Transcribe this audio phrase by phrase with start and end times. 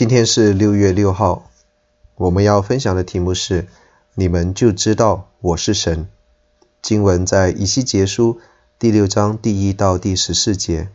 [0.00, 1.50] 今天是六月六号，
[2.14, 3.66] 我们要分享的题目是：
[4.14, 6.08] 你们就知道我是神。
[6.80, 8.40] 经文在以西结书
[8.78, 10.88] 第六章第一到第十四节，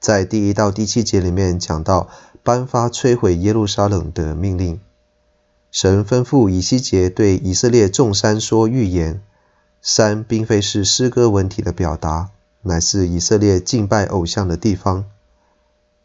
[0.00, 2.08] 在第一到第七节里面讲到
[2.42, 4.80] 颁发摧毁耶路撒冷的命令。
[5.70, 9.22] 神吩咐以西结对以色列众山说预言，
[9.80, 12.30] 山并非是诗歌文体的表达，
[12.62, 15.04] 乃是以色列敬拜偶像的地方。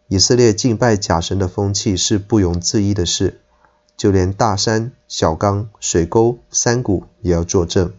[0.10, 3.42] 以色列敬拜假神的风气是不容置疑的事，
[3.98, 7.92] 就连大山、小冈、水沟、山谷也要作证。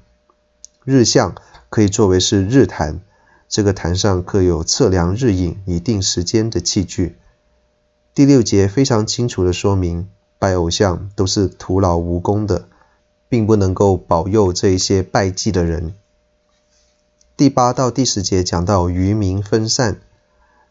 [0.84, 1.34] 日向
[1.68, 3.00] 可以作为是日坛，
[3.46, 7.16] 这个坛上刻有测量日影以定时间的器具。
[8.14, 12.68] 第六节非常清楚地说明，拜偶像都是徒劳无功的，
[13.28, 15.92] 并不能够保佑这一些拜祭的人。
[17.36, 20.00] 第八到第十节讲到渔民分散。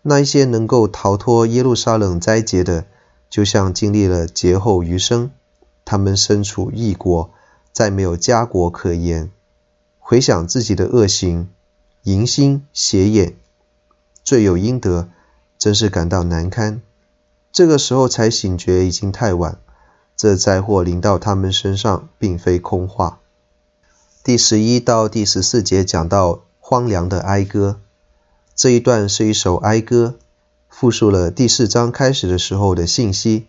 [0.01, 2.85] 那一些能够逃脱耶路撒冷灾劫的，
[3.29, 5.31] 就像经历了劫后余生，
[5.83, 7.31] 他们身处异国，
[7.73, 9.29] 再没有家国可言。
[9.99, 11.49] 回想自己的恶行，
[12.03, 13.35] 淫心邪眼，
[14.23, 15.09] 罪有应得，
[15.57, 16.81] 真是感到难堪。
[17.51, 19.57] 这个时候才醒觉，已经太晚。
[20.15, 23.19] 这灾祸临到他们身上，并非空话。
[24.23, 27.79] 第十一到第十四节讲到荒凉的哀歌。
[28.57, 30.15] 这一段是一首哀歌，
[30.67, 33.45] 复述了第四章开始的时候的信息。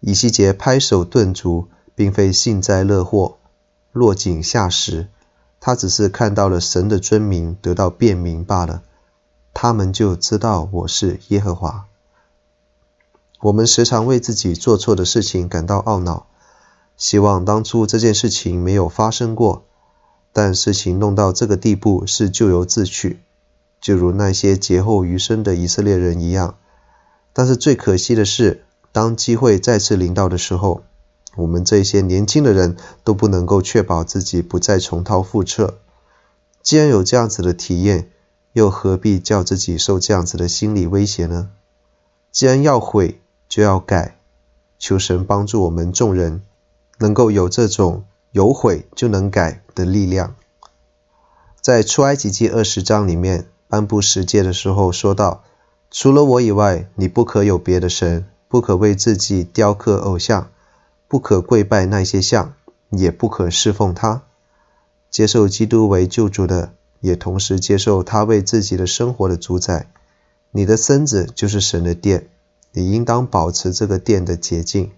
[0.00, 3.36] 以西结拍手顿足，并非幸灾乐祸、
[3.92, 5.08] 落井下石，
[5.60, 8.82] 他只是看到了神的尊名得到辨明罢了。
[9.52, 11.84] 他们就知道我是耶和华。
[13.42, 16.26] 我们时常为自己做错的事情感到懊恼，
[16.96, 19.66] 希望当初这件事情没有发生过，
[20.32, 23.20] 但事情弄到这个地步是咎由自取。
[23.82, 26.56] 就如那些劫后余生的以色列人一样，
[27.32, 30.84] 但是最可惜的是，当机会再次临到的时候，
[31.34, 35.80] 我们这些年轻的人都不能够确保自己不再重蹈覆辙。
[36.62, 38.08] 既然有这样子的体验，
[38.52, 41.50] 又何必叫自己受这样子的心理威胁呢？
[42.30, 44.16] 既然要悔，就要改，
[44.78, 46.42] 求神帮助我们众人，
[47.00, 50.36] 能够有这种有悔就能改的力量。
[51.60, 53.48] 在出埃及记二十章里面。
[53.72, 55.44] 颁布十诫的时候说道
[55.90, 60.50] ：“除了我以外，你不可有别的神，不可为自己雕刻偶像，
[61.08, 62.52] 不可跪拜那些像，
[62.90, 64.24] 也不可侍奉他。
[65.10, 69.86] 接受基督为救主的，也同时接受他为自己的生活的主宰。
[70.50, 72.28] 你的身子就是神的殿，
[72.72, 74.90] 你应当保持这个殿的洁净。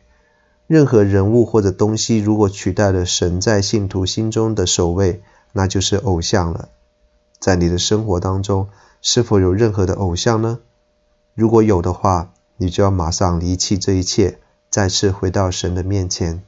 [0.67, 6.71] 任何人物或者东西，如果取代了神在信徒心中的首位，那就是偶像了。”
[7.45, 8.69] 在你的生活当中，
[9.03, 10.61] 是否有任何的偶像呢？
[11.35, 14.39] 如果有的话，你就要马上离弃这一切，
[14.71, 16.43] 再次回到神的面前。